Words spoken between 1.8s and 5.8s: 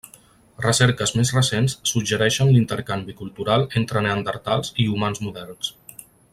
suggereixen l'intercanvi cultural entre neandertals i humans moderns.